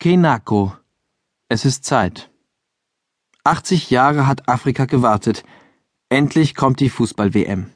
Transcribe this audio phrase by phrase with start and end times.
[0.00, 0.76] Kenako.
[1.48, 2.30] Es ist Zeit.
[3.42, 5.42] 80 Jahre hat Afrika gewartet.
[6.08, 7.72] Endlich kommt die Fußball-WM.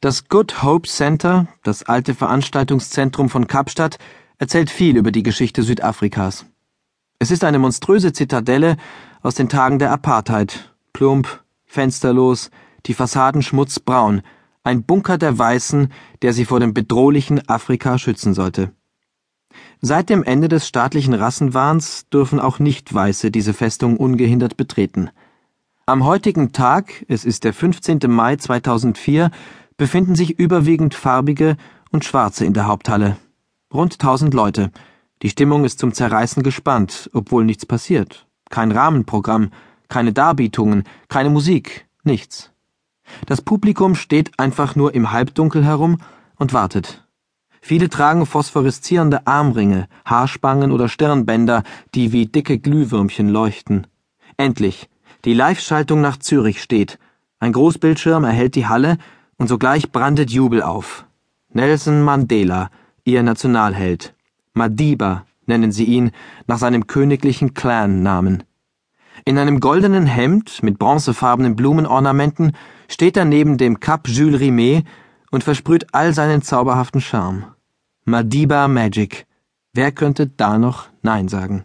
[0.00, 3.98] Das Good Hope Center, das alte Veranstaltungszentrum von Kapstadt,
[4.38, 6.46] erzählt viel über die Geschichte Südafrikas.
[7.18, 8.78] Es ist eine monströse Zitadelle
[9.20, 10.74] aus den Tagen der Apartheid.
[10.94, 12.50] Plump, fensterlos,
[12.86, 14.22] die Fassaden schmutzbraun,
[14.64, 18.72] ein Bunker der Weißen, der sie vor dem bedrohlichen Afrika schützen sollte.
[19.80, 25.10] Seit dem Ende des staatlichen Rassenwahns dürfen auch Nicht-Weiße diese Festung ungehindert betreten.
[25.86, 27.98] Am heutigen Tag, es ist der 15.
[28.08, 29.30] Mai 2004,
[29.76, 31.56] befinden sich überwiegend Farbige
[31.90, 33.16] und Schwarze in der Haupthalle.
[33.72, 34.70] Rund tausend Leute.
[35.22, 38.26] Die Stimmung ist zum Zerreißen gespannt, obwohl nichts passiert.
[38.50, 39.50] Kein Rahmenprogramm,
[39.88, 42.50] keine Darbietungen, keine Musik, nichts.
[43.26, 45.98] Das Publikum steht einfach nur im Halbdunkel herum
[46.36, 47.01] und wartet.
[47.64, 51.62] Viele tragen phosphoreszierende Armringe, Haarspangen oder Stirnbänder,
[51.94, 53.86] die wie dicke Glühwürmchen leuchten.
[54.36, 54.90] Endlich,
[55.24, 56.98] die Live-Schaltung nach Zürich steht.
[57.38, 58.98] Ein Großbildschirm erhält die Halle
[59.36, 61.06] und sogleich brandet Jubel auf.
[61.52, 62.68] Nelson Mandela,
[63.04, 64.12] ihr Nationalheld.
[64.54, 66.10] Madiba nennen sie ihn
[66.48, 68.42] nach seinem königlichen Clan-Namen.
[69.24, 72.56] In einem goldenen Hemd mit bronzefarbenen Blumenornamenten
[72.88, 74.84] steht er neben dem Cap Jules Rimet
[75.32, 77.46] und versprüht all seinen zauberhaften Charme.
[78.04, 79.26] Madiba Magic.
[79.72, 81.64] Wer könnte da noch Nein sagen?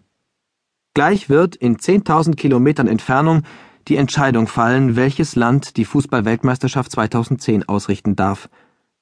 [0.95, 3.43] Gleich wird in 10.000 Kilometern Entfernung
[3.87, 8.49] die Entscheidung fallen, welches Land die Fußballweltmeisterschaft 2010 ausrichten darf.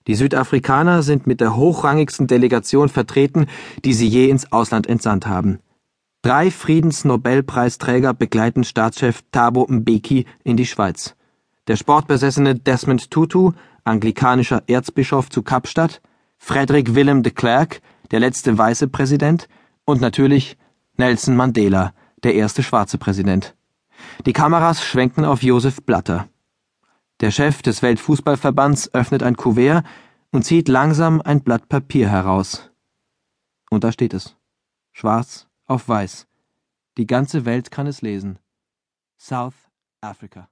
[0.07, 3.47] Die Südafrikaner sind mit der hochrangigsten Delegation vertreten,
[3.83, 5.59] die sie je ins Ausland entsandt haben.
[6.21, 11.15] Drei Friedensnobelpreisträger begleiten Staatschef Thabo Mbeki in die Schweiz.
[11.67, 13.53] Der sportbesessene Desmond Tutu,
[13.85, 16.01] anglikanischer Erzbischof zu Kapstadt,
[16.37, 19.47] Frederick Willem de Klerk, der letzte weiße Präsident,
[19.85, 20.57] und natürlich
[20.97, 23.55] Nelson Mandela, der erste schwarze Präsident.
[24.25, 26.27] Die Kameras schwenken auf Josef Blatter.
[27.21, 29.85] Der Chef des Weltfußballverbands öffnet ein Kuvert
[30.31, 32.71] und zieht langsam ein Blatt Papier heraus.
[33.69, 34.35] Und da steht es.
[34.91, 36.27] Schwarz auf weiß.
[36.97, 38.39] Die ganze Welt kann es lesen.
[39.17, 39.69] South
[40.01, 40.49] Africa.